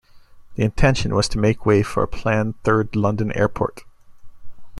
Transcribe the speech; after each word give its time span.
The 0.55 0.63
intention 0.63 1.13
was 1.13 1.29
to 1.29 1.37
make 1.37 1.63
way 1.63 1.83
for 1.83 2.01
a 2.01 2.07
planned 2.07 2.55
third 2.63 2.95
London 2.95 3.31
airport. 3.33 3.81